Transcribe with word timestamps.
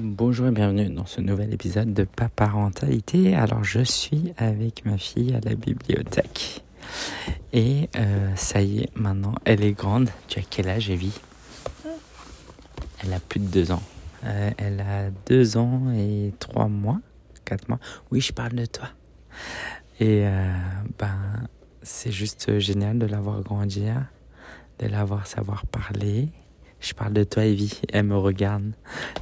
Bonjour 0.00 0.48
et 0.48 0.50
bienvenue 0.50 0.90
dans 0.90 1.06
ce 1.06 1.20
nouvel 1.20 1.54
épisode 1.54 1.94
de 1.94 2.02
Paparentalité. 2.02 3.36
Alors 3.36 3.62
je 3.62 3.78
suis 3.84 4.34
avec 4.38 4.84
ma 4.84 4.98
fille 4.98 5.32
à 5.32 5.40
la 5.40 5.54
bibliothèque 5.54 6.64
et 7.52 7.88
euh, 7.94 8.34
ça 8.34 8.60
y 8.60 8.80
est, 8.80 8.96
maintenant 8.96 9.36
elle 9.44 9.62
est 9.62 9.70
grande. 9.72 10.10
Tu 10.26 10.40
as 10.40 10.42
quel 10.42 10.68
âge 10.68 10.90
Evie? 10.90 11.16
Elle 13.04 13.12
a 13.12 13.20
plus 13.20 13.38
de 13.38 13.46
deux 13.46 13.70
ans. 13.70 13.82
Euh, 14.24 14.50
elle 14.58 14.80
a 14.80 15.10
deux 15.28 15.56
ans 15.56 15.92
et 15.94 16.34
trois 16.40 16.66
mois, 16.66 16.98
quatre 17.44 17.68
mois. 17.68 17.78
Oui, 18.10 18.20
je 18.20 18.32
parle 18.32 18.54
de 18.54 18.66
toi. 18.66 18.88
Et 20.00 20.26
euh, 20.26 20.52
ben 20.98 21.46
c'est 21.82 22.10
juste 22.10 22.58
génial 22.58 22.98
de 22.98 23.06
la 23.06 23.20
voir 23.20 23.42
grandir, 23.42 24.06
de 24.80 24.88
la 24.88 25.04
voir 25.04 25.28
savoir 25.28 25.66
parler. 25.66 26.30
Je 26.80 26.92
parle 26.92 27.12
de 27.12 27.24
toi, 27.24 27.44
Evie. 27.44 27.80
Elle 27.92 28.04
me 28.04 28.16
regarde. 28.16 28.72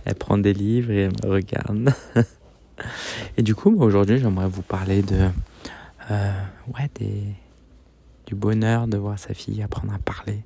Elle 0.05 0.15
prend 0.15 0.39
des 0.39 0.53
livres 0.53 0.91
et 0.91 1.03
elle 1.03 1.13
me 1.25 1.31
regarde. 1.31 1.95
et 3.37 3.43
du 3.43 3.55
coup, 3.55 3.77
aujourd'hui, 3.81 4.19
j'aimerais 4.19 4.49
vous 4.49 4.63
parler 4.63 5.03
de, 5.03 5.29
euh, 6.11 6.33
ouais, 6.77 6.91
du 8.27 8.35
bonheur 8.35 8.87
de 8.89 8.97
voir 8.97 9.19
sa 9.19 9.35
fille 9.35 9.63
apprendre 9.63 9.95
à 9.95 9.99
parler, 9.99 10.43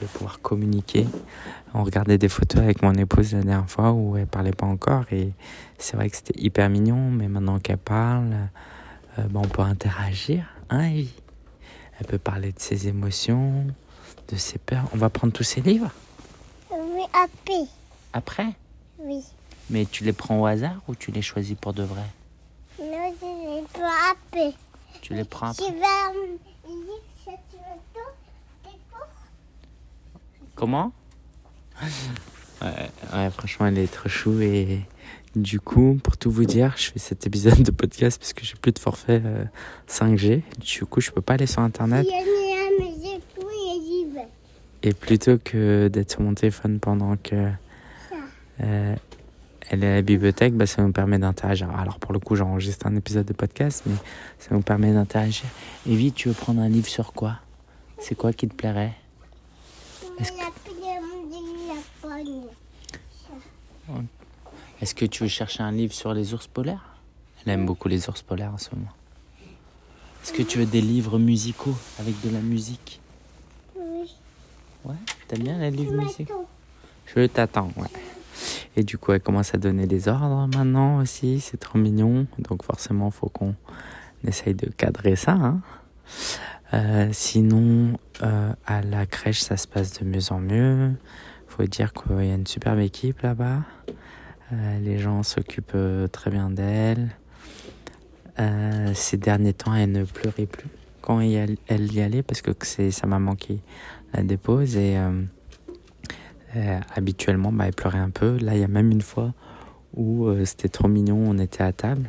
de 0.00 0.06
pouvoir 0.06 0.40
communiquer. 0.40 1.06
On 1.74 1.84
regardait 1.84 2.18
des 2.18 2.28
photos 2.28 2.60
avec 2.62 2.82
mon 2.82 2.94
épouse 2.94 3.32
la 3.32 3.42
dernière 3.42 3.70
fois 3.70 3.92
où 3.92 4.16
elle 4.16 4.26
parlait 4.26 4.52
pas 4.52 4.66
encore 4.66 5.04
et 5.10 5.32
c'est 5.78 5.96
vrai 5.96 6.10
que 6.10 6.16
c'était 6.16 6.38
hyper 6.38 6.68
mignon, 6.68 7.10
mais 7.10 7.28
maintenant 7.28 7.58
qu'elle 7.58 7.78
parle, 7.78 8.34
euh, 9.18 9.22
ben, 9.28 9.40
on 9.42 9.48
peut 9.48 9.62
interagir, 9.62 10.44
hein, 10.70 10.84
Evie? 10.84 11.14
Elle 11.98 12.06
peut 12.06 12.18
parler 12.18 12.52
de 12.52 12.58
ses 12.58 12.88
émotions, 12.88 13.66
de 14.28 14.36
ses 14.36 14.58
peurs. 14.58 14.84
On 14.92 14.96
va 14.96 15.08
prendre 15.08 15.32
tous 15.32 15.44
ses 15.44 15.60
livres 15.60 15.90
après. 17.12 17.66
après? 18.12 18.48
Oui. 18.98 19.22
Mais 19.70 19.86
tu 19.86 20.04
les 20.04 20.12
prends 20.12 20.40
au 20.40 20.46
hasard 20.46 20.80
ou 20.88 20.94
tu 20.94 21.10
les 21.10 21.22
choisis 21.22 21.56
pour 21.60 21.72
de 21.72 21.82
vrai? 21.82 22.02
Non, 22.80 23.12
je 23.20 23.60
vais 23.60 23.64
pas 23.72 24.12
après. 24.12 24.52
Tu 25.00 25.14
les 25.14 25.24
prends 25.24 25.52
Je 25.52 25.62
après 25.62 25.72
vais 25.72 26.18
lire. 26.68 27.36
D'accord 28.64 29.08
Comment? 30.54 30.92
Ouais, 32.62 32.90
ouais, 33.12 33.28
franchement, 33.30 33.66
elle 33.66 33.78
est 33.78 33.92
trop 33.92 34.08
chou 34.08 34.40
et 34.40 34.82
du 35.34 35.58
coup, 35.58 35.98
pour 36.00 36.16
tout 36.16 36.30
vous 36.30 36.44
dire, 36.44 36.74
je 36.76 36.92
fais 36.92 37.00
cet 37.00 37.26
épisode 37.26 37.60
de 37.62 37.72
podcast 37.72 38.20
parce 38.20 38.32
que 38.32 38.44
j'ai 38.44 38.54
plus 38.54 38.70
de 38.70 38.78
forfait 38.78 39.20
euh, 39.24 39.44
5G. 39.88 40.42
Du 40.60 40.84
coup, 40.86 41.00
je 41.00 41.10
peux 41.10 41.20
pas 41.22 41.32
aller 41.34 41.46
sur 41.48 41.60
internet 41.62 42.06
Il 42.08 42.12
y 42.12 42.14
a 42.14 42.22
mis 42.22 42.78
la 42.78 42.84
musique, 42.86 43.24
oui, 43.38 43.44
et 43.68 43.80
j'y 43.84 44.04
vais. 44.14 44.28
Et 44.82 44.92
plutôt 44.92 45.38
que 45.38 45.88
d'être 45.88 46.10
sur 46.10 46.20
mon 46.20 46.34
téléphone 46.34 46.80
pendant 46.80 47.16
que 47.16 47.50
euh, 48.60 48.96
elle 49.70 49.84
est 49.84 49.92
à 49.92 49.94
la 49.96 50.02
bibliothèque, 50.02 50.54
bah, 50.54 50.66
ça 50.66 50.82
nous 50.82 50.92
permet 50.92 51.18
d'interagir. 51.18 51.70
Alors 51.70 51.98
pour 51.98 52.12
le 52.12 52.18
coup, 52.18 52.36
j'enregistre 52.36 52.86
un 52.86 52.96
épisode 52.96 53.26
de 53.26 53.32
podcast, 53.32 53.82
mais 53.86 53.94
ça 54.38 54.54
nous 54.54 54.62
permet 54.62 54.92
d'interagir. 54.92 55.46
Evie, 55.86 56.12
tu 56.12 56.28
veux 56.28 56.34
prendre 56.34 56.60
un 56.60 56.68
livre 56.68 56.88
sur 56.88 57.12
quoi? 57.12 57.36
C'est 57.98 58.14
quoi 58.14 58.32
qui 58.32 58.48
te 58.48 58.54
plairait? 58.54 58.94
Est-ce 60.18 60.32
pogne. 62.02 62.42
Est-ce 64.80 64.94
que 64.94 65.04
tu 65.04 65.22
veux 65.22 65.28
chercher 65.28 65.62
un 65.62 65.72
livre 65.72 65.92
sur 65.92 66.12
les 66.12 66.34
ours 66.34 66.46
polaires? 66.46 66.96
Elle 67.44 67.52
aime 67.52 67.66
beaucoup 67.66 67.88
les 67.88 68.08
ours 68.08 68.22
polaires 68.22 68.52
en 68.52 68.58
ce 68.58 68.74
moment. 68.74 68.92
Est-ce 70.22 70.32
que 70.32 70.42
tu 70.42 70.58
veux 70.58 70.66
des 70.66 70.80
livres 70.80 71.18
musicaux 71.18 71.74
avec 71.98 72.20
de 72.22 72.30
la 72.30 72.40
musique? 72.40 73.01
Ouais, 74.84 74.94
t'aimes 75.28 75.42
bien 75.42 75.70
livres 75.70 75.94
musicaux 75.94 76.32
Maintenant. 76.34 76.46
Je 77.06 77.26
t'attends, 77.26 77.70
ouais. 77.76 77.88
Et 78.76 78.82
du 78.84 78.98
coup, 78.98 79.12
elle 79.12 79.20
commence 79.20 79.54
à 79.54 79.58
donner 79.58 79.86
des 79.86 80.08
ordres 80.08 80.48
maintenant 80.54 80.98
aussi, 80.98 81.40
c'est 81.40 81.58
trop 81.58 81.78
mignon. 81.78 82.26
Donc 82.38 82.64
forcément, 82.64 83.10
faut 83.10 83.28
qu'on 83.28 83.54
essaye 84.26 84.54
de 84.54 84.66
cadrer 84.70 85.16
ça. 85.16 85.32
hein. 85.32 85.60
Euh, 86.74 87.10
sinon, 87.12 87.98
euh, 88.22 88.52
à 88.66 88.80
la 88.80 89.04
crèche, 89.04 89.40
ça 89.40 89.56
se 89.56 89.68
passe 89.68 90.00
de 90.00 90.06
mieux 90.06 90.32
en 90.32 90.40
mieux. 90.40 90.92
Faut 91.48 91.64
dire 91.64 91.92
qu'il 91.92 92.16
y 92.24 92.30
a 92.30 92.34
une 92.34 92.46
superbe 92.46 92.78
équipe 92.78 93.20
là-bas. 93.20 93.60
Euh, 94.52 94.78
les 94.80 94.98
gens 94.98 95.22
s'occupent 95.22 95.76
très 96.10 96.30
bien 96.30 96.50
d'elle. 96.50 97.10
Ces 98.94 99.18
derniers 99.18 99.52
temps, 99.52 99.74
elle 99.74 99.92
ne 99.92 100.04
pleurait 100.04 100.46
plus 100.46 100.68
quand 101.02 101.20
elle 101.20 101.92
y 101.92 102.00
allait 102.00 102.22
parce 102.22 102.42
que 102.42 102.50
c'est 102.62 102.90
sa 102.90 103.06
maman 103.06 103.34
qui 103.36 103.60
la 104.12 104.22
dépose 104.22 104.76
et 104.76 104.96
euh, 104.96 105.22
euh, 106.56 106.80
habituellement, 106.94 107.52
bah, 107.52 107.66
elle 107.66 107.74
pleurait 107.74 107.98
un 107.98 108.10
peu. 108.10 108.36
Là, 108.38 108.54
il 108.54 108.60
y 108.60 108.64
a 108.64 108.68
même 108.68 108.90
une 108.90 109.02
fois 109.02 109.32
où 109.94 110.26
euh, 110.26 110.44
c'était 110.44 110.68
trop 110.68 110.88
mignon, 110.88 111.22
on 111.26 111.38
était 111.38 111.62
à 111.62 111.72
table. 111.72 112.08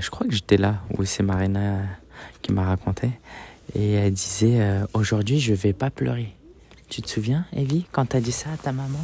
Je 0.00 0.10
crois 0.10 0.26
que 0.26 0.34
j'étais 0.34 0.58
là, 0.58 0.82
où 0.98 1.04
c'est 1.06 1.22
Marina 1.22 1.80
qui 2.42 2.52
m'a 2.52 2.64
raconté. 2.64 3.10
Et 3.74 3.92
elle 3.92 4.12
disait 4.12 4.60
Aujourd'hui, 4.92 5.40
je 5.40 5.54
vais 5.54 5.72
pas 5.72 5.88
pleurer. 5.88 6.34
Tu 6.90 7.00
te 7.00 7.08
souviens, 7.08 7.46
Evie, 7.54 7.86
quand 7.90 8.04
t'as 8.04 8.20
dit 8.20 8.32
ça 8.32 8.50
à 8.52 8.56
ta 8.58 8.72
maman? 8.72 8.98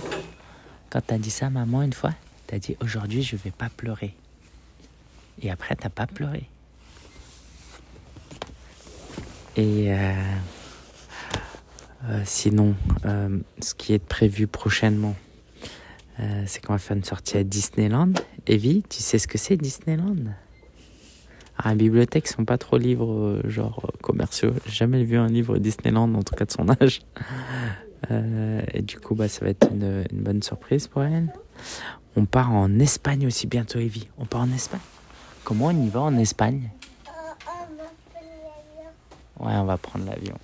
Quand 0.91 1.01
t'as 1.07 1.17
dit 1.17 1.31
ça 1.31 1.47
à 1.47 1.51
maman 1.51 1.81
une 1.81 1.95
fois, 1.95 2.11
t'as 2.47 2.59
dit 2.59 2.77
Aujourd'hui, 2.83 3.23
je 3.23 3.37
vais 3.37 3.51
pas 3.51 3.71
pleurer. 3.75 4.15
Et 5.41 5.51
après, 5.51 5.75
t'as 5.75 5.89
pas 5.89 6.07
pleuré. 6.07 6.51
Et. 9.57 9.91
Sinon, 12.25 12.75
euh, 13.05 13.39
ce 13.61 13.75
qui 13.75 13.93
est 13.93 13.99
prévu 13.99 14.47
prochainement, 14.47 15.15
euh, 16.21 16.45
c'est 16.47 16.65
qu'on 16.65 16.75
va 16.75 16.79
faire 16.79 16.97
une 16.97 17.05
sortie 17.05 17.37
à 17.37 17.45
Disneyland. 17.45 18.13
Evie, 18.47 18.85
tu 18.89 19.03
sais 19.03 19.19
ce 19.19 19.27
que 19.27 19.39
c'est 19.39 19.57
Disneyland? 19.57 20.33
À 21.57 21.71
la 21.71 21.75
bibliothèque, 21.77 22.25
ils 22.29 22.33
sont 22.33 22.45
pas 22.45 22.59
trop 22.59 22.79
livres 22.79 23.13
euh, 23.13 23.43
genre 23.49 23.81
euh, 23.85 23.97
commerciaux. 24.03 24.53
J'ai 24.67 24.73
jamais 24.73 25.05
vu 25.05 25.17
un 25.17 25.29
livre 25.29 25.59
Disneyland, 25.59 26.13
en 26.15 26.23
tout 26.23 26.35
cas 26.35 26.45
de 26.45 26.53
son 26.53 26.69
âge. 26.69 27.01
Euh, 28.11 28.61
et 28.75 28.83
du 28.83 28.99
coup, 29.01 29.15
bah, 29.15 29.29
ça 29.29 29.43
va 29.43 29.51
être 29.51 29.67
une, 29.73 30.05
une 30.13 30.21
bonne 30.21 30.43
surprise 30.43 30.89
pour 30.89 31.03
elle. 31.05 31.33
On 32.17 32.27
part 32.27 32.53
en 32.53 32.79
Espagne 32.79 33.27
aussi 33.27 33.47
bientôt, 33.47 33.79
Evie. 33.79 34.09
On 34.19 34.27
part 34.27 34.43
en 34.43 34.53
Espagne? 34.53 34.83
Comment 35.43 35.69
on 35.69 35.83
y 35.83 35.89
va 35.89 36.03
en 36.03 36.19
Espagne? 36.19 36.69
Euh. 37.09 37.11
Ouais, 39.43 39.55
on 39.55 39.65
va 39.65 39.79
prendre 39.79 40.05
l'avion. 40.05 40.37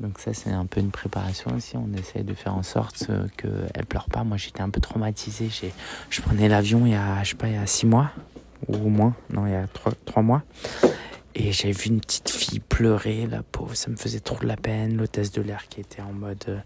Donc 0.00 0.18
ça, 0.18 0.32
c'est 0.32 0.50
un 0.50 0.66
peu 0.66 0.80
une 0.80 0.90
préparation 0.90 1.54
aussi. 1.54 1.76
On 1.76 1.92
essaie 1.92 2.22
de 2.22 2.34
faire 2.34 2.54
en 2.54 2.62
sorte 2.62 3.06
euh, 3.10 3.26
qu'elle 3.36 3.86
pleure 3.86 4.08
pas. 4.08 4.24
Moi, 4.24 4.38
j'étais 4.38 4.62
un 4.62 4.70
peu 4.70 4.80
traumatisé. 4.80 5.48
Je 6.08 6.20
prenais 6.22 6.48
l'avion 6.48 6.86
il 6.86 6.92
y 6.92 6.94
a, 6.94 7.22
je 7.22 7.30
sais 7.30 7.36
pas, 7.36 7.48
il 7.48 7.54
y 7.54 7.58
a 7.58 7.66
six 7.66 7.86
mois 7.86 8.10
ou 8.68 8.88
moins. 8.88 9.14
Non, 9.30 9.46
il 9.46 9.52
y 9.52 9.56
a 9.56 9.66
trois, 9.66 9.92
trois 10.06 10.22
mois. 10.22 10.42
Et 11.34 11.52
j'ai 11.52 11.70
vu 11.72 11.90
une 11.90 12.00
petite 12.00 12.30
fille 12.30 12.60
pleurer, 12.60 13.26
la 13.26 13.42
pauvre. 13.42 13.74
Ça 13.74 13.90
me 13.90 13.96
faisait 13.96 14.20
trop 14.20 14.38
de 14.40 14.46
la 14.46 14.56
peine. 14.56 14.96
L'hôtesse 14.96 15.32
de 15.32 15.42
l'air 15.42 15.68
qui 15.68 15.80
était 15.80 16.02
en 16.02 16.12
mode 16.12 16.44
euh, 16.48 16.58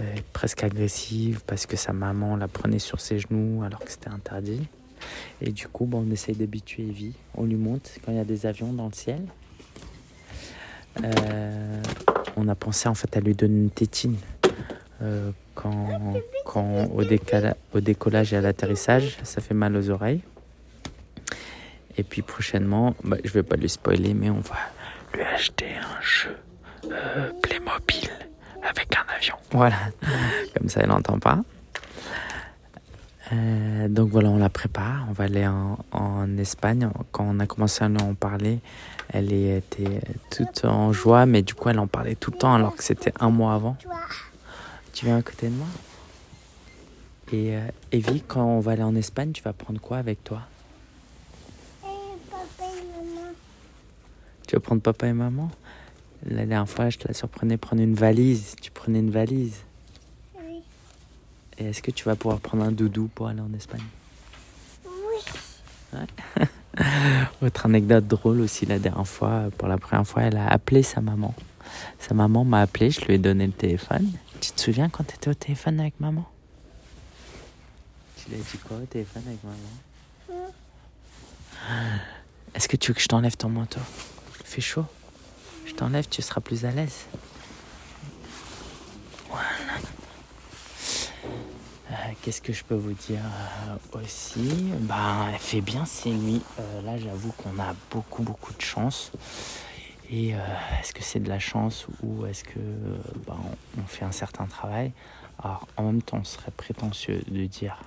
euh, 0.00 0.14
presque 0.32 0.62
agressive 0.62 1.40
parce 1.46 1.66
que 1.66 1.76
sa 1.76 1.92
maman 1.92 2.36
la 2.36 2.48
prenait 2.48 2.78
sur 2.78 3.00
ses 3.00 3.18
genoux 3.18 3.62
alors 3.64 3.80
que 3.80 3.90
c'était 3.90 4.10
interdit. 4.10 4.68
Et 5.40 5.50
du 5.52 5.68
coup, 5.68 5.86
bon, 5.86 6.04
on 6.06 6.10
essaye 6.10 6.36
d'habituer 6.36 6.84
Evie. 6.84 7.14
On 7.34 7.44
lui 7.44 7.56
monte 7.56 7.98
quand 8.04 8.12
il 8.12 8.18
y 8.18 8.20
a 8.20 8.24
des 8.24 8.46
avions 8.46 8.72
dans 8.72 8.86
le 8.86 8.92
ciel. 8.92 9.22
Euh, 11.04 11.82
on 12.38 12.48
a 12.48 12.54
pensé 12.54 12.88
en 12.88 12.94
fait 12.94 13.16
à 13.16 13.20
lui 13.20 13.34
donner 13.34 13.58
une 13.58 13.70
tétine 13.70 14.16
euh, 15.02 15.30
quand, 15.54 16.88
au 17.72 17.80
décollage 17.80 18.32
et 18.32 18.36
à 18.36 18.40
l'atterrissage, 18.40 19.18
ça 19.24 19.40
fait 19.40 19.54
mal 19.54 19.76
aux 19.76 19.90
oreilles. 19.90 20.22
Et 21.96 22.04
puis 22.04 22.22
prochainement, 22.22 22.94
bah, 23.02 23.16
je 23.24 23.32
vais 23.32 23.42
pas 23.42 23.56
lui 23.56 23.68
spoiler, 23.68 24.14
mais 24.14 24.30
on 24.30 24.40
va 24.40 24.56
lui 25.14 25.22
acheter 25.22 25.66
un 25.66 26.00
jeu 26.00 26.36
euh, 26.84 27.30
Playmobil 27.42 28.08
avec 28.62 28.96
un 28.96 29.14
avion. 29.16 29.34
Voilà, 29.50 29.76
comme 30.56 30.68
ça 30.68 30.80
elle 30.82 30.88
n'entend 30.88 31.18
pas. 31.18 31.40
Euh, 33.32 33.88
donc 33.88 34.10
voilà, 34.10 34.30
on 34.30 34.38
la 34.38 34.48
prépare. 34.48 35.06
On 35.08 35.12
va 35.12 35.24
aller 35.24 35.46
en, 35.46 36.38
Espagne. 36.38 36.88
Quand 37.10 37.24
on 37.28 37.40
a 37.40 37.46
commencé 37.46 37.84
à 37.84 37.88
en 37.88 38.14
parler, 38.14 38.60
elle 39.08 39.32
était 39.32 40.00
toute 40.30 40.64
en 40.64 40.92
joie, 40.92 41.26
mais 41.26 41.42
du 41.42 41.54
coup, 41.54 41.68
elle 41.68 41.78
en 41.78 41.86
parlait 41.86 42.14
tout 42.14 42.30
le 42.30 42.38
temps 42.38 42.54
alors 42.54 42.76
que 42.76 42.84
c'était 42.84 43.12
un 43.18 43.30
mois 43.30 43.54
avant. 43.54 43.76
Tu 44.92 45.06
viens 45.06 45.18
à 45.18 45.22
côté 45.22 45.48
de 45.48 45.54
moi? 45.54 45.66
Et 47.32 47.56
euh, 47.56 47.60
Evie, 47.92 48.22
quand 48.26 48.44
on 48.44 48.60
va 48.60 48.72
aller 48.72 48.82
en 48.82 48.94
Espagne, 48.94 49.32
tu 49.32 49.42
vas 49.42 49.52
prendre 49.52 49.80
quoi 49.80 49.98
avec 49.98 50.24
toi? 50.24 50.42
Tu 54.46 54.56
vas 54.56 54.60
prendre 54.60 54.80
papa 54.80 55.06
et 55.06 55.12
maman? 55.12 55.50
La 56.24 56.46
dernière 56.46 56.68
fois, 56.68 56.88
je 56.88 56.98
te 56.98 57.06
la 57.06 57.14
surprenais 57.14 57.58
prendre 57.58 57.82
une 57.82 57.94
valise. 57.94 58.56
Tu 58.62 58.70
prenais 58.70 59.00
une 59.00 59.10
valise. 59.10 59.62
Et 61.58 61.64
est-ce 61.66 61.82
que 61.82 61.90
tu 61.90 62.04
vas 62.04 62.14
pouvoir 62.16 62.40
prendre 62.40 62.64
un 62.64 62.72
doudou 62.72 63.08
pour 63.14 63.28
aller 63.28 63.40
en 63.40 63.52
Espagne? 63.52 63.82
Oui. 64.86 65.20
Autre 67.42 67.66
anecdote 67.66 68.06
drôle 68.06 68.40
aussi, 68.40 68.66
la 68.66 68.78
dernière 68.78 69.06
fois, 69.06 69.46
pour 69.56 69.66
la 69.68 69.78
première 69.78 70.06
fois, 70.06 70.22
elle 70.22 70.36
a 70.36 70.48
appelé 70.48 70.82
sa 70.82 71.00
maman. 71.00 71.34
Sa 71.98 72.14
maman 72.14 72.44
m'a 72.44 72.60
appelé, 72.60 72.90
je 72.90 73.00
lui 73.04 73.14
ai 73.14 73.18
donné 73.18 73.46
le 73.46 73.52
téléphone. 73.52 74.10
Tu 74.40 74.52
te 74.52 74.60
souviens 74.60 74.88
quand 74.88 75.04
tu 75.04 75.14
étais 75.14 75.30
au 75.30 75.34
téléphone 75.34 75.80
avec 75.80 75.98
maman? 75.98 76.24
Tu 78.16 78.26
Il 78.30 78.34
a 78.34 78.38
dit 78.38 78.58
quoi 78.58 78.76
au 78.76 78.86
téléphone 78.86 79.22
avec 79.26 79.42
maman? 79.42 80.48
Hmm. 81.68 81.98
Est-ce 82.54 82.68
que 82.68 82.76
tu 82.76 82.90
veux 82.90 82.94
que 82.94 83.00
je 83.00 83.08
t'enlève 83.08 83.36
ton 83.36 83.48
manteau? 83.48 83.80
Il 84.40 84.46
fait 84.46 84.60
chaud 84.60 84.86
Je 85.66 85.74
t'enlève, 85.74 86.06
tu 86.08 86.22
seras 86.22 86.40
plus 86.40 86.64
à 86.64 86.70
l'aise. 86.70 87.06
Voilà. 89.28 89.48
Euh, 91.90 91.94
Qu'est-ce 92.28 92.42
que 92.42 92.52
je 92.52 92.62
peux 92.62 92.74
vous 92.74 92.92
dire 92.92 93.22
euh, 93.22 94.02
aussi? 94.02 94.50
Ben, 94.80 95.28
elle 95.32 95.38
fait 95.38 95.62
bien 95.62 95.86
ses 95.86 96.10
nuits. 96.10 96.42
Euh, 96.60 96.82
là, 96.82 96.98
j'avoue 96.98 97.32
qu'on 97.32 97.58
a 97.58 97.74
beaucoup, 97.90 98.22
beaucoup 98.22 98.52
de 98.52 98.60
chance. 98.60 99.12
Et 100.10 100.34
euh, 100.34 100.38
est-ce 100.78 100.92
que 100.92 101.02
c'est 101.02 101.20
de 101.20 101.28
la 101.30 101.38
chance 101.38 101.86
ou 102.02 102.26
est-ce 102.26 102.44
que 102.44 102.58
ben, 103.26 103.38
on 103.78 103.86
fait 103.86 104.04
un 104.04 104.12
certain 104.12 104.44
travail? 104.44 104.92
Alors, 105.42 105.66
en 105.78 105.84
même 105.84 106.02
temps, 106.02 106.22
ce 106.22 106.34
serait 106.34 106.50
prétentieux 106.50 107.22
de 107.28 107.46
dire 107.46 107.80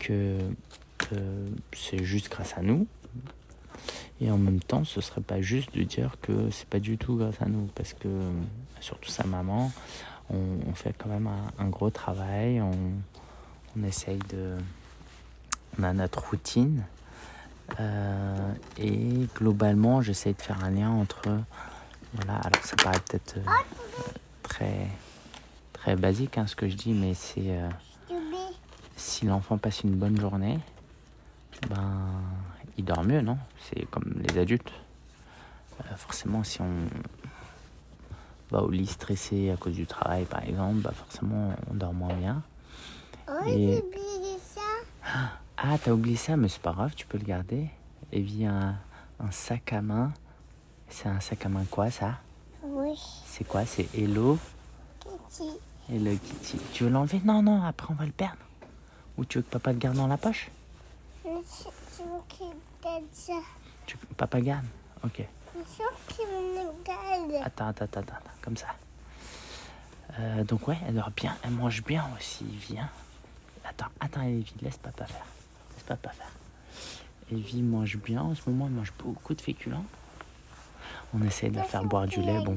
que 0.00 0.36
c'est 1.72 2.02
juste 2.02 2.32
grâce 2.32 2.58
à 2.58 2.60
nous. 2.60 2.88
Et 4.20 4.32
en 4.32 4.38
même 4.38 4.58
temps, 4.58 4.82
ce 4.82 5.00
serait 5.00 5.20
pas 5.20 5.40
juste 5.40 5.72
de 5.76 5.84
dire 5.84 6.16
que 6.22 6.50
c'est 6.50 6.68
pas 6.68 6.80
du 6.80 6.98
tout 6.98 7.14
grâce 7.14 7.40
à 7.40 7.46
nous, 7.46 7.68
parce 7.76 7.92
que 7.92 8.08
surtout 8.80 9.10
sa 9.10 9.22
maman, 9.22 9.70
on, 10.28 10.40
on 10.68 10.74
fait 10.74 10.92
quand 10.98 11.08
même 11.08 11.28
un, 11.28 11.52
un 11.64 11.68
gros 11.68 11.90
travail, 11.90 12.60
on, 12.60 12.72
on 13.76 13.84
essaye 13.84 14.18
de, 14.30 14.56
on 15.78 15.82
a 15.82 15.92
notre 15.92 16.28
routine, 16.28 16.84
euh, 17.80 18.52
et 18.78 19.26
globalement, 19.34 20.02
j'essaie 20.02 20.32
de 20.32 20.42
faire 20.42 20.62
un 20.64 20.70
lien 20.70 20.90
entre, 20.90 21.28
voilà, 22.12 22.34
alors 22.38 22.64
ça 22.64 22.76
paraît 22.76 23.00
peut-être 23.08 23.36
euh, 23.38 23.42
très, 24.42 25.96
basique 25.96 26.38
hein, 26.38 26.46
ce 26.46 26.56
que 26.56 26.68
je 26.68 26.76
dis, 26.76 26.92
mais 26.92 27.12
c'est 27.14 27.50
euh, 27.50 27.68
si 28.96 29.26
l'enfant 29.26 29.58
passe 29.58 29.82
une 29.82 29.94
bonne 29.94 30.18
journée, 30.18 30.58
ben, 31.68 32.22
il 32.78 32.84
dort 32.84 33.04
mieux, 33.04 33.20
non? 33.20 33.38
C'est 33.60 33.84
comme 33.90 34.14
les 34.16 34.38
adultes. 34.38 34.72
Forcément, 35.96 36.44
si 36.44 36.60
on 36.62 36.70
va 38.50 38.62
au 38.62 38.70
lit 38.70 38.86
stressé 38.86 39.50
à 39.50 39.56
cause 39.56 39.74
du 39.74 39.86
travail, 39.86 40.24
par 40.24 40.42
exemple, 40.44 40.76
bah 40.76 40.92
forcément, 40.94 41.54
on 41.70 41.74
dort 41.74 41.92
moins 41.92 42.14
bien. 42.14 42.42
Oh, 43.28 43.32
Et- 43.46 43.50
j'ai 43.52 43.82
oublié 43.82 44.38
ça. 44.38 44.60
Ah, 45.56 45.78
t'as 45.82 45.92
oublié 45.92 46.16
ça, 46.16 46.36
mais 46.36 46.48
c'est 46.48 46.60
pas 46.60 46.72
grave, 46.72 46.92
tu 46.94 47.06
peux 47.06 47.18
le 47.18 47.24
garder. 47.24 47.68
Evie 48.12 48.46
a 48.46 48.52
un, 48.52 48.78
un 49.20 49.30
sac 49.30 49.72
à 49.72 49.80
main. 49.80 50.12
C'est 50.88 51.08
un 51.08 51.20
sac 51.20 51.44
à 51.46 51.48
main 51.48 51.64
quoi, 51.70 51.90
ça? 51.90 52.18
Oui. 52.62 52.98
C'est 53.26 53.44
quoi? 53.46 53.64
C'est 53.64 53.88
Hello? 53.94 54.38
Kitty. 55.00 55.50
Hello 55.90 56.10
Kitty. 56.16 56.58
Tu 56.72 56.84
veux 56.84 56.90
l'enlever? 56.90 57.20
Non, 57.24 57.42
non, 57.42 57.62
après 57.62 57.88
on 57.90 57.94
va 57.94 58.04
le 58.06 58.12
perdre. 58.12 58.36
Ou 59.16 59.24
tu 59.24 59.38
veux 59.38 59.42
que 59.44 59.50
papa 59.50 59.72
le 59.72 59.78
garde 59.78 59.96
dans 59.96 60.06
la 60.06 60.16
poche? 60.16 60.50
Je 61.24 61.30
veux 61.30 62.20
qu'il 62.28 62.46
garde 62.82 63.04
ça. 63.12 63.32
tu, 63.86 63.96
Papa 64.16 64.40
garde? 64.40 64.64
Ok. 65.04 65.22
Je 65.54 65.58
veux 65.58 65.64
qu'il 66.08 66.26
me 66.26 66.84
garde. 66.84 67.42
Attends, 67.44 67.68
attends, 67.68 67.84
attends, 67.84 68.00
attends, 68.00 68.30
comme 68.42 68.56
ça. 68.56 68.66
Euh, 70.18 70.44
donc 70.44 70.68
ouais, 70.68 70.78
elle 70.86 70.94
dort 70.94 71.10
bien, 71.10 71.34
elle 71.42 71.50
mange 71.52 71.82
bien 71.82 72.04
aussi, 72.16 72.44
Evie. 72.44 72.78
Attends, 73.68 73.90
attends, 74.00 74.22
Evie, 74.22 74.54
laisse 74.62 74.76
papa 74.78 75.06
faire. 75.06 75.24
Laisse 75.74 75.84
papa 75.84 76.10
faire. 76.10 76.30
Evie 77.32 77.62
mange 77.62 77.96
bien, 77.98 78.22
en 78.22 78.34
ce 78.34 78.48
moment, 78.48 78.66
elle 78.66 78.72
mange 78.74 78.92
beaucoup 78.98 79.34
de 79.34 79.40
féculents. 79.40 79.84
On 81.14 81.22
essaie 81.24 81.48
de 81.48 81.56
la 81.56 81.62
faire 81.62 81.84
boire 81.84 82.06
du 82.06 82.20
lait, 82.20 82.40
bon, 82.44 82.54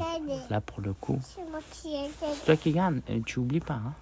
là 0.49 0.61
pour 0.61 0.81
le 0.81 0.93
coup. 0.93 1.19
C'est 1.71 2.45
toi 2.45 2.55
qui 2.57 2.71
garde, 2.71 3.01
euh, 3.09 3.19
tu 3.25 3.39
oublies 3.39 3.59
pas, 3.59 3.75
hein. 3.75 3.93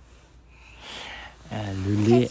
Euh, 1.51 1.73
le 1.87 2.09
lait, 2.09 2.29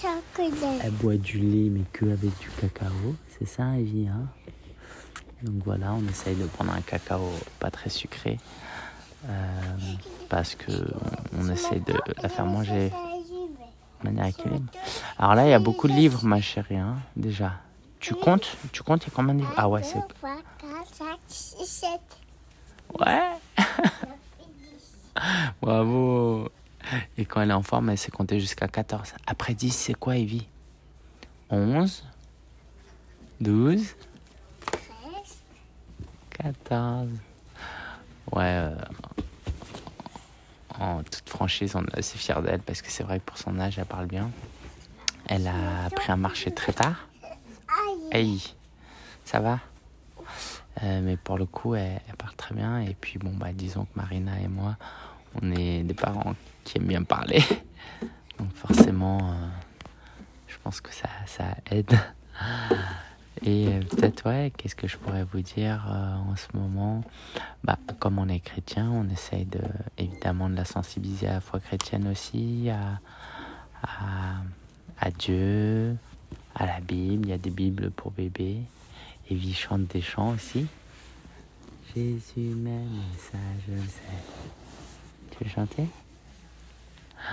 elle 0.83 0.91
boit 0.93 1.17
du 1.17 1.39
lait, 1.39 1.69
mais 1.71 1.83
que 1.93 2.05
avec 2.07 2.37
du 2.39 2.49
cacao, 2.61 3.15
c'est 3.39 3.47
ça, 3.47 3.77
Evie, 3.79 4.09
hein 4.09 4.27
Donc 5.43 5.63
voilà, 5.65 5.93
on 5.93 6.05
essaye 6.09 6.35
de 6.35 6.47
prendre 6.47 6.73
un 6.73 6.81
cacao 6.81 7.31
pas 7.61 7.71
très 7.71 7.91
sucré. 7.91 8.41
euh, 9.29 9.77
parce 10.29 10.55
que 10.55 10.73
on 11.39 11.49
essaie 11.49 11.81
de 11.81 11.95
la 12.23 12.29
faire 12.29 12.47
manger 12.47 12.91
manière. 14.05 14.29
Alors 15.19 15.35
là, 15.35 15.47
il 15.47 15.51
y 15.51 15.55
a 15.55 15.59
beaucoup 15.59 15.89
de 15.89 15.93
livres, 15.93 16.25
ma 16.25 16.41
chérie, 16.41 16.77
hein, 16.77 16.97
déjà. 17.17 17.53
Tu 18.01 18.15
comptes? 18.15 18.57
Tu 18.73 18.83
comptes, 18.83 19.05
il 19.05 19.09
y 19.09 19.13
a 19.13 19.15
combien 19.15 19.35
de 19.35 19.41
livres? 19.41 19.55
Ah 19.57 19.69
ouais, 19.69 19.83
c'est... 19.83 20.01
3, 20.21 20.37
4, 20.59 20.95
5, 20.95 21.07
6, 21.27 21.67
7. 21.67 22.01
Ouais 23.01 23.31
Bravo 25.63 26.49
Et 27.17 27.25
quand 27.25 27.41
elle 27.41 27.51
est 27.51 27.55
en 27.55 27.63
forme, 27.63 27.91
elle 27.91 27.99
sait 27.99 28.11
compter 28.11 28.39
jusqu'à 28.41 28.69
14. 28.69 29.15
Après 29.27 29.55
10, 29.55 29.71
c'est 29.71 29.95
quoi, 29.95 30.17
Evie? 30.17 30.47
11 31.51 32.05
12 33.41 33.95
13. 34.67 34.83
14 36.31 37.09
Ouais, 38.33 38.43
euh, 38.43 38.75
toute 41.19 41.31
franchise, 41.31 41.75
on 41.77 41.85
est 41.85 41.99
assez 41.99 42.19
fiers 42.19 42.41
d'elle 42.43 42.61
parce 42.61 42.83
que 42.83 42.91
c'est 42.91 43.03
vrai 43.03 43.19
que 43.21 43.25
pour 43.25 43.39
son 43.39 43.59
âge, 43.59 43.79
elle 43.79 43.85
parle 43.85 44.07
bien. 44.07 44.31
Elle 45.27 45.47
a 45.47 45.87
appris 45.87 46.13
à 46.13 46.17
marcher 46.17 46.51
très 46.53 46.73
tard. 46.73 47.09
Hey, 48.13 48.55
ça 49.25 49.41
va? 49.41 49.61
Euh, 50.83 51.01
Mais 51.03 51.17
pour 51.17 51.39
le 51.39 51.47
coup, 51.47 51.75
elle, 51.75 52.01
elle 52.09 52.17
parle 52.17 52.35
très 52.37 52.55
bien. 52.55 52.81
Et 52.81 52.95
puis, 52.95 53.19
bon, 53.19 53.33
bah, 53.35 53.53
disons 53.53 53.85
que 53.85 53.97
Marina 53.97 54.39
et 54.41 54.49
moi, 54.49 54.77
on 55.41 55.51
est 55.53 55.83
des 55.83 55.95
parents 55.95 56.35
qui 56.65 56.79
aiment 56.79 56.87
bien 56.87 57.03
parler. 57.03 57.43
Donc, 58.39 58.53
forcément, 58.55 59.31
euh, 59.31 59.47
je 60.49 60.57
pense 60.63 60.81
que 60.81 60.93
ça, 60.93 61.09
ça 61.27 61.45
aide. 61.71 61.99
Et 63.43 63.69
euh, 63.69 63.81
peut-être, 63.81 64.29
ouais, 64.29 64.53
qu'est-ce 64.57 64.77
que 64.77 64.87
je 64.87 64.97
pourrais 64.97 65.25
vous 65.25 65.41
dire 65.41 65.85
euh, 65.91 66.15
en 66.15 66.37
ce 66.37 66.47
moment? 66.57 67.03
Bah, 67.65 67.79
Comme 67.99 68.19
on 68.19 68.29
est 68.29 68.41
chrétien, 68.41 68.89
on 68.91 69.09
essaye 69.11 69.45
de, 69.45 69.61
évidemment 69.99 70.49
de 70.49 70.55
la 70.57 70.65
sensibiliser 70.65 71.29
à 71.29 71.35
la 71.35 71.41
foi 71.41 71.61
chrétienne 71.61 72.07
aussi, 72.09 72.71
à, 72.71 73.01
à, 75.01 75.11
Dieu, 75.11 75.97
à 76.55 76.67
la 76.67 76.81
Bible. 76.81 77.27
Il 77.27 77.31
y 77.31 77.33
a 77.33 77.39
des 77.39 77.51
Bibles 77.51 77.91
pour 77.91 78.13
bébés. 78.13 78.59
Evie 79.31 79.55
chante 79.55 79.87
des 79.89 80.01
chants 80.03 80.31
aussi. 80.35 80.67
Jésus 81.95 82.41
m'aime, 82.55 83.03
ça 83.19 83.39
je 83.67 83.77
sais. 83.87 84.03
Tu 85.31 85.45
veux 85.45 85.51
chanter? 85.51 85.87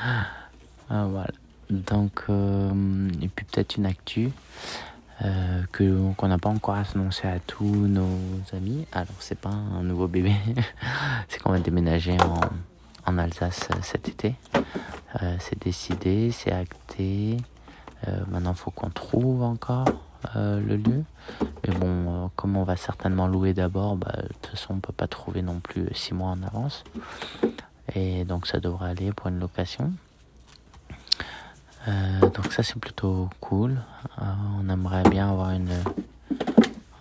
Ah, 0.03 0.25
Voilà. 0.89 1.31
Donc, 1.69 2.23
euh, 2.29 3.09
et 3.21 3.27
puis 3.29 3.45
peut-être 3.45 3.77
une 3.77 3.85
actu 3.85 4.29
euh, 5.23 5.63
qu'on 6.17 6.27
n'a 6.27 6.37
pas 6.37 6.49
encore 6.49 6.75
annoncé 6.75 7.27
à 7.27 7.39
tous 7.39 7.65
nos 7.65 8.17
amis. 8.53 8.85
Alors, 8.91 9.13
c'est 9.19 9.37
pas 9.37 9.49
un 9.49 9.83
nouveau 9.83 10.07
bébé, 10.07 10.33
c'est 11.29 11.39
qu'on 11.39 11.51
va 11.51 11.59
déménager 11.59 12.17
en, 13.05 13.17
Alsace 13.17 13.67
euh, 13.71 13.79
cet 13.81 14.07
été. 14.07 14.35
Euh, 15.21 15.35
c'est 15.39 15.61
décidé, 15.61 16.31
c'est 16.31 16.51
acté. 16.51 17.37
Euh, 18.07 18.19
maintenant, 18.29 18.53
faut 18.53 18.71
qu'on 18.71 18.89
trouve 18.89 19.43
encore 19.43 19.85
le 20.35 20.77
lieu. 20.77 21.03
Mais 21.67 21.73
bon, 21.75 22.29
comme 22.35 22.55
on 22.55 22.63
va 22.63 22.77
certainement 22.77 23.27
louer 23.27 23.53
d'abord, 23.53 23.95
bah, 23.95 24.13
de 24.21 24.27
toute 24.27 24.47
façon, 24.47 24.75
on 24.75 24.79
peut 24.79 24.93
pas 24.93 25.07
trouver 25.07 25.41
non 25.41 25.59
plus 25.59 25.87
six 25.93 26.13
mois 26.13 26.29
en 26.29 26.43
avance. 26.43 26.83
Et 27.95 28.23
donc, 28.23 28.47
ça 28.47 28.59
devrait 28.59 28.91
aller 28.91 29.11
pour 29.11 29.27
une 29.27 29.39
location. 29.39 29.91
Euh, 31.87 32.19
donc 32.29 32.51
ça 32.53 32.61
c'est 32.63 32.79
plutôt 32.79 33.29
cool. 33.39 33.81
Euh, 34.21 34.25
on 34.59 34.69
aimerait 34.69 35.03
bien 35.09 35.31
avoir 35.31 35.51
une 35.51 35.71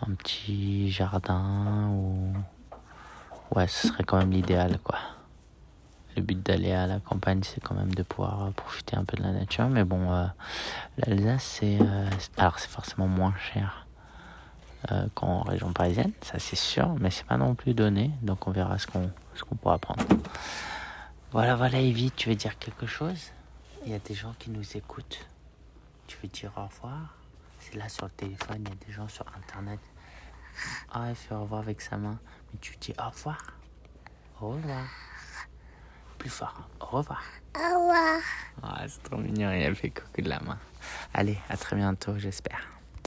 un 0.07 0.15
petit 0.15 0.91
jardin 0.91 1.89
ou 1.91 2.33
ouais 3.55 3.67
ce 3.69 3.89
serait 3.89 4.05
quand 4.05 4.17
même 4.17 4.31
l'idéal 4.31 4.79
quoi. 4.83 4.99
Le 6.17 6.23
but 6.23 6.43
d'aller 6.45 6.73
à 6.73 6.87
la 6.87 6.99
campagne 6.99 7.43
c'est 7.43 7.63
quand 7.63 7.75
même 7.75 7.95
de 7.95 8.03
pouvoir 8.03 8.51
profiter 8.53 8.97
un 8.97 9.05
peu 9.05 9.17
de 9.17 9.23
la 9.23 9.33
nature 9.33 9.69
mais 9.69 9.85
bon 9.85 10.11
euh, 10.13 10.27
l'Alsace 10.99 11.59
c'est 11.61 11.79
alors 12.39 12.59
c'est 12.59 12.71
forcément 12.71 13.07
moins 13.07 13.35
cher 13.53 13.87
qu'en 15.15 15.43
région 15.43 15.73
parisienne 15.75 16.13
ça 16.23 16.39
c'est 16.39 16.57
sûr 16.57 16.95
mais 16.99 17.11
c'est 17.11 17.27
pas 17.27 17.37
non 17.37 17.55
plus 17.55 17.75
donné 17.75 18.11
donc 18.23 18.49
on 18.49 18.51
verra 18.51 18.79
ce 18.79 18.87
qu'on 18.87 19.11
ce 19.35 19.45
qu'on 19.45 19.55
pourra 19.55 19.79
prendre. 19.79 20.03
Voilà 21.33 21.55
voilà 21.55 21.81
Evie 21.81 22.11
tu 22.11 22.31
veux 22.31 22.35
dire 22.35 22.59
quelque 22.59 22.87
chose? 22.87 23.31
Il 23.85 23.93
y 23.93 23.95
a 23.95 23.99
des 23.99 24.15
gens 24.15 24.35
qui 24.39 24.51
nous 24.51 24.77
écoutent. 24.77 25.27
Tu 26.07 26.19
veux 26.23 26.29
dire 26.29 26.53
au 26.57 26.67
revoir? 26.67 27.17
C'est 27.59 27.77
là 27.77 27.89
sur 27.89 28.05
le 28.07 28.11
téléphone, 28.11 28.59
il 28.61 28.69
y 28.69 28.73
a 28.73 28.87
des 28.87 28.93
gens 28.93 29.09
sur 29.09 29.27
Internet. 29.37 29.81
Ah, 30.93 31.07
elle 31.09 31.15
fait 31.15 31.35
au 31.35 31.43
revoir 31.43 31.63
avec 31.63 31.81
sa 31.81 31.97
main. 31.97 32.19
Mais 32.53 32.59
tu 32.61 32.77
dis 32.77 32.93
au 32.99 33.09
revoir. 33.09 33.39
Au 34.41 34.49
revoir. 34.51 34.87
Plus 36.19 36.31
fort. 36.31 36.69
Au 36.81 36.87
revoir. 36.87 37.23
Au 37.57 37.79
revoir. 37.79 38.21
Ah, 38.63 38.85
c'est 38.87 39.03
trop 39.03 39.17
mignon, 39.17 39.51
et 39.51 39.61
elle 39.61 39.75
fait 39.75 39.91
coucou 39.91 40.21
de 40.21 40.29
la 40.29 40.41
main. 40.41 40.59
Allez, 41.15 41.39
à 41.49 41.57
très 41.57 41.77
bientôt, 41.77 42.19
j'espère. 42.19 42.69